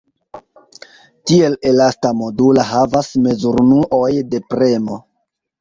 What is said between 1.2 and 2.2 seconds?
Tiel elasta